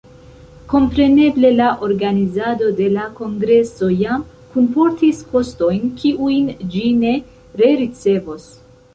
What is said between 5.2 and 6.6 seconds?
kostojn, kiujn